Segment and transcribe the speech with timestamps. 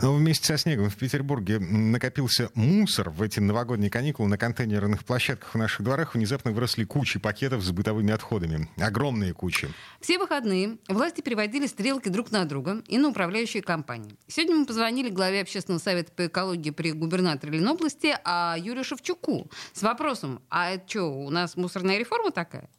[0.00, 5.54] Но вместе со снегом в Петербурге накопился мусор в эти новогодние каникулы на контейнерных площадках
[5.54, 6.14] в наших дворах.
[6.14, 8.68] Внезапно выросли кучи пакетов с бытовыми отходами.
[8.80, 9.68] Огромные кучи.
[10.00, 14.16] Все выходные власти переводили стрелки друг на друга и на управляющие компании.
[14.28, 19.82] Сегодня мы позвонили главе общественного совета по экологии при губернаторе Ленобласти, а Юрию Шевчуку с
[19.82, 22.70] вопросом, а это что, у нас мусорная реформа такая?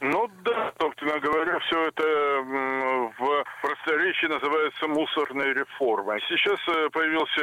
[0.00, 2.02] Ну да, собственно говоря, все это
[3.18, 6.22] в просторечии называется мусорной реформой.
[6.28, 7.42] Сейчас э, появился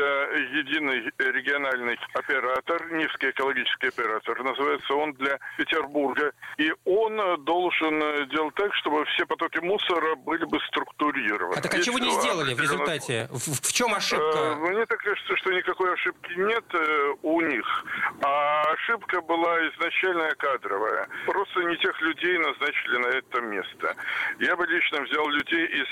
[0.58, 6.32] единый региональный оператор, Нивский экологический оператор, называется он для Петербурга.
[6.58, 11.58] И он должен делать так, чтобы все потоки мусора были бы структурированы.
[11.58, 13.28] А так а чего не сделали в результате?
[13.32, 14.38] В, в чем ошибка?
[14.38, 17.86] Э, мне так кажется, что никакой ошибки нет э, у них.
[18.24, 21.08] А ошибка была изначальная кадровая.
[21.26, 23.96] Просто не тех людей назначили на это место.
[24.40, 25.88] Я бы лично взял людей из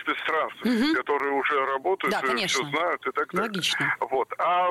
[0.00, 0.94] спецтранса, угу.
[0.94, 3.48] которые уже работают, да, э, все знают и так далее.
[3.48, 3.96] Логично.
[4.00, 4.32] Вот.
[4.38, 4.70] А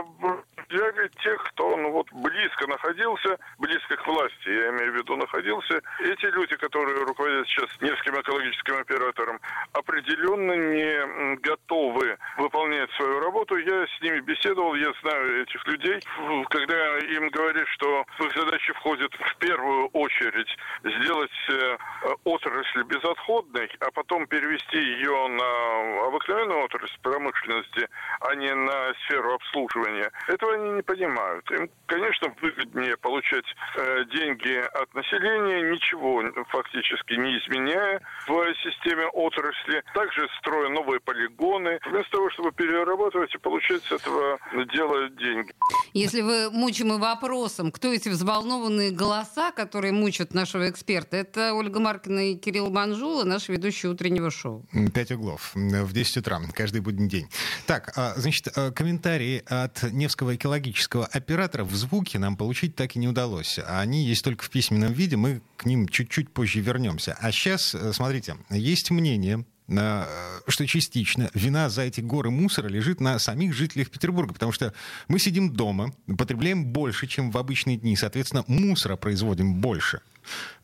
[0.70, 5.82] взяли тех, кто ну, вот, близко находился, близко к власти, я имею в виду, находился.
[6.00, 9.40] Эти люди, которые руководят сейчас Невским экологическим оператором,
[9.74, 13.58] определенно не готовы выполнять свою работу.
[13.58, 16.02] Я с ними беседовал, я знаю этих людей.
[16.50, 20.50] Когда им говорят, что в их задачи входит в первую очередь
[20.84, 21.78] сделать сделать э,
[22.24, 27.88] отрасль безотходной, а потом перевести ее на обыкновенную отрасль промышленности,
[28.22, 31.50] а не на сферу обслуживания, этого они не понимают.
[31.52, 33.46] Им, конечно, выгоднее получать
[33.78, 41.80] э, деньги от населения, ничего фактически не изменяя в системе отрасли, также строя новые полигоны,
[41.86, 44.38] вместо того, чтобы перерабатывать и получать с этого
[44.74, 45.54] дела деньги.
[45.94, 52.32] Если вы мучимы вопросом, кто эти взволнованные голоса, которые мучат нашего эксперта, это Ольга Маркина
[52.32, 54.66] и Кирилл Манжула, наши ведущие утреннего шоу.
[54.94, 55.52] Пять углов.
[55.54, 56.40] В 10 утра.
[56.54, 57.28] Каждый будний день.
[57.68, 63.00] Так, а, значит, а, комментарии от Невского экологического оператора в звуке нам получить так и
[63.00, 63.60] не удалось.
[63.68, 65.16] Они есть только в письменном виде.
[65.16, 67.16] Мы к ним чуть-чуть позже вернемся.
[67.22, 70.06] А сейчас, э, смотрите, есть мнение э,
[70.48, 74.74] что частично вина за эти горы мусора лежит на самих жителях Петербурга, потому что
[75.08, 80.02] мы сидим дома, потребляем больше, чем в обычные дни, соответственно, мусора производим больше.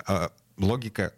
[0.07, 1.13] А, логика.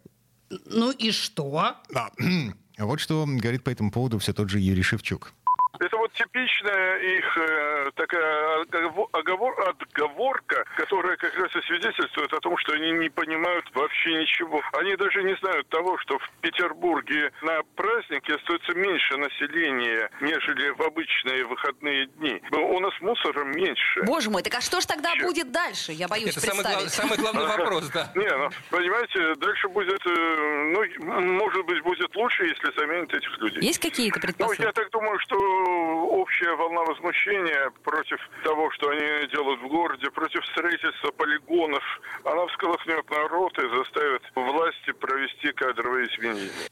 [0.65, 1.77] Ну и что?
[1.95, 2.11] А,
[2.77, 5.33] вот что говорит по этому поводу все тот же Юрий Шевчук.
[5.79, 8.65] Это вот типичная их э, такая
[9.11, 14.61] оговор, отговорка, которая как раз и свидетельствует о том, что они не понимают вообще ничего.
[14.73, 20.81] Они даже не знают того, что в Петербурге на празднике остается меньше населения, нежели в
[20.81, 22.41] обычные выходные дни.
[22.51, 24.03] У нас мусора меньше.
[24.03, 25.27] Боже мой, так а что ж тогда Чем?
[25.27, 25.91] будет дальше?
[25.91, 26.91] Я боюсь Это представить.
[26.91, 28.11] самый, самый главный вопрос, да.
[28.15, 33.61] Не, ну, понимаете, дальше будет, э, ну, может быть, будет лучше, если заменят этих людей.
[33.61, 34.61] Есть какие-то предпосылки?
[34.61, 40.09] Ну, я так думаю, что общая волна возмущения против того, что они делают в городе,
[40.11, 41.83] против строительства полигонов,
[42.23, 46.69] она всколыхнет народ и заставит власти провести кадровые изменения.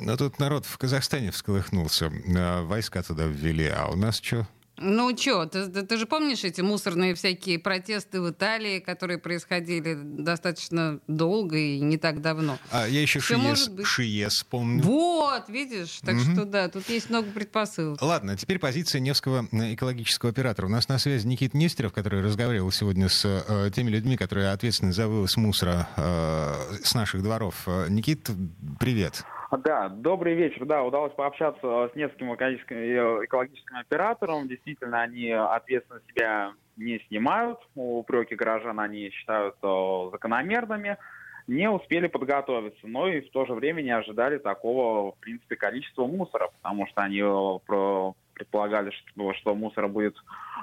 [0.00, 4.46] Но тут народ в Казахстане всколыхнулся, а войска туда ввели, а у нас что?
[4.82, 9.96] Ну что, ты, ты, ты же помнишь эти мусорные всякие протесты в Италии, которые происходили
[10.02, 12.58] достаточно долго и не так давно?
[12.70, 14.82] А я еще Шиес, Шиес помню.
[14.82, 16.32] Вот, видишь, так угу.
[16.32, 18.02] что да, тут есть много предпосылок.
[18.02, 20.66] Ладно, теперь позиция Невского э, экологического оператора.
[20.66, 24.92] У нас на связи Никит Нестеров, который разговаривал сегодня с э, теми людьми, которые ответственны
[24.92, 27.62] за вывоз мусора э, с наших дворов.
[27.66, 28.30] Э, Никит,
[28.80, 29.24] привет.
[29.58, 30.64] Да, добрый вечер.
[30.64, 34.48] Да, удалось пообщаться с экологическим, э, экологическим оператором.
[34.48, 37.58] Действительно, они ответственно себя не снимают.
[37.74, 40.96] Упреки горожан они считают э, закономерными.
[41.48, 46.06] Не успели подготовиться, но и в то же время не ожидали такого, в принципе, количества
[46.06, 50.16] мусора, потому что они э, предполагали, что, что мусора будет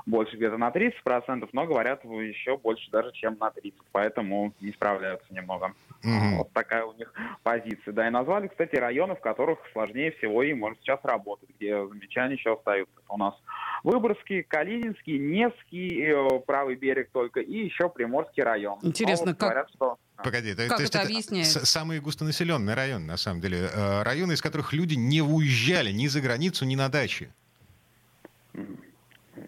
[0.05, 5.33] больше где-то на 30%, но говорят еще больше даже, чем на 30%, поэтому не справляются
[5.33, 5.73] немного.
[6.03, 6.37] Угу.
[6.37, 7.13] Вот такая у них
[7.43, 7.93] позиция.
[7.93, 12.35] Да, и назвали, кстати, районы, в которых сложнее всего и может сейчас работать, где замечания
[12.35, 12.93] еще остаются.
[13.03, 13.35] Это у нас
[13.83, 18.79] Выборгский, Калининский, Невский, э, правый берег только, и еще Приморский район.
[18.81, 19.49] Интересно, вот как...
[19.49, 19.97] Говорят, что...
[20.21, 21.47] Погоди, как то есть это, это объясняет?
[21.47, 23.69] Самые густонаселенные районы, на самом деле.
[23.73, 27.29] Э, районы, из которых люди не уезжали ни за границу, ни на даче.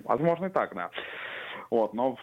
[0.03, 0.89] Возможно и так, да.
[1.69, 2.17] Вот, но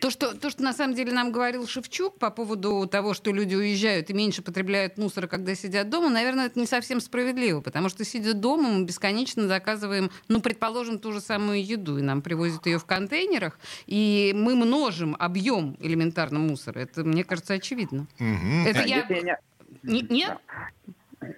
[0.00, 3.54] То что, то, что на самом деле нам говорил Шевчук по поводу того, что люди
[3.54, 8.04] уезжают и меньше потребляют мусора, когда сидят дома, наверное, это не совсем справедливо, потому что,
[8.04, 12.78] сидя дома, мы бесконечно заказываем, ну, предположим, ту же самую еду, и нам привозят ее
[12.78, 16.80] в контейнерах, и мы множим объем элементарно мусора.
[16.80, 18.06] Это, мне кажется, очевидно.
[18.18, 18.66] Мгм.
[18.66, 19.38] Это А, я...
[19.82, 20.38] Нет?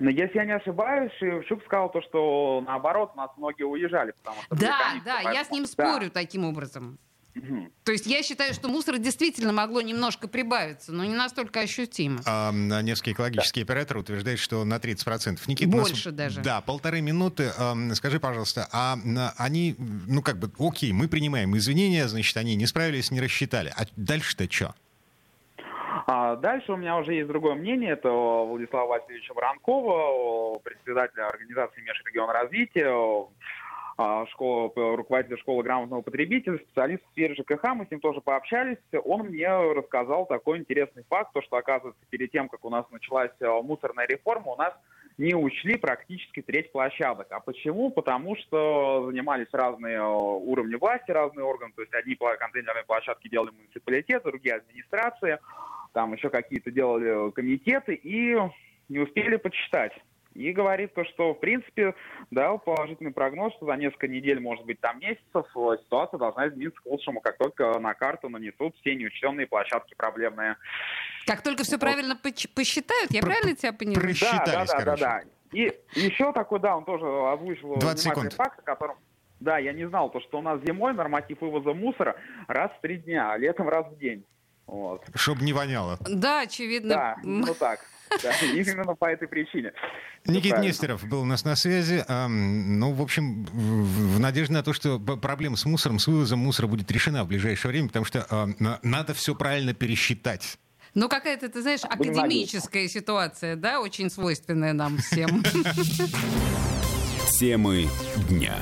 [0.00, 4.42] Но если я не ошибаюсь, Шевчук сказал то, что наоборот, у нас многие уезжали, потому
[4.42, 4.54] что...
[4.56, 6.98] Да, да, я с ним поэтому- спорю таким образом.
[7.82, 12.20] То есть я считаю, что мусора действительно могло немножко прибавиться, но не настолько ощутимо.
[12.24, 15.40] А, Невский экологический оператор утверждает, что на 30%.
[15.48, 16.42] Никита, у нас- Больше даже.
[16.42, 17.50] Да, полторы минуты.
[17.94, 18.96] Скажи, пожалуйста, а
[19.36, 23.72] они, ну как бы, окей, мы принимаем извинения, значит, они не справились, не рассчитали.
[23.76, 24.74] А дальше-то что?
[26.06, 27.92] А дальше у меня уже есть другое мнение.
[27.92, 32.92] Это Владислава Васильевича Воронкова, председателя организации Межрегион развития,
[33.96, 37.74] а, школа, руководителя школы грамотного потребителя, специалист в сфере ЖКХ.
[37.74, 38.76] Мы с ним тоже пообщались.
[39.04, 43.32] Он мне рассказал такой интересный факт, то, что, оказывается, перед тем, как у нас началась
[43.40, 44.74] а, мусорная реформа, у нас
[45.16, 47.28] не учли практически треть площадок.
[47.30, 47.90] А почему?
[47.90, 51.72] Потому что занимались разные э, уровни власти, разные органы.
[51.76, 55.38] То есть одни контейнерные площадки делали муниципалитеты, другие администрации,
[55.94, 58.36] там еще какие-то делали комитеты и
[58.90, 59.92] не успели почитать.
[60.34, 61.94] И говорит то, что, в принципе,
[62.32, 66.80] дал положительный прогноз, что за несколько недель, может быть, там месяцев, э, ситуация должна измениться
[66.82, 70.56] к лучшему, как только на карту нанесут все неучтенные площадки проблемные.
[71.24, 74.00] Как только все правильно поч- посчитают, я Про- правильно тебя понимаю?
[74.00, 75.02] про- Считались, да, да, да, короче.
[75.04, 75.56] да, да.
[75.56, 78.32] И еще такой, да, он тоже озвучил 20 занимательный секунд.
[78.32, 78.96] факт, о котором...
[79.38, 82.16] Да, я не знал, то, что у нас зимой норматив вывоза мусора
[82.48, 84.24] раз в три дня, а летом раз в день.
[84.66, 85.04] Вот.
[85.14, 85.98] Чтобы не воняло.
[86.00, 86.94] Да, очевидно.
[86.94, 87.80] Да, ну так.
[88.22, 89.72] Да, именно по этой причине.
[90.26, 90.68] Никит правильно.
[90.68, 92.04] Нестеров был у нас на связи.
[92.08, 96.90] Ну, в общем, в надежде на то, что проблема с мусором, с вывозом мусора будет
[96.90, 98.26] решена в ближайшее время, потому что
[98.82, 100.58] надо все правильно пересчитать.
[100.94, 105.42] Ну, какая-то, ты знаешь, академическая ситуация, да, очень свойственная нам всем.
[107.38, 107.88] Темы
[108.28, 108.56] дня.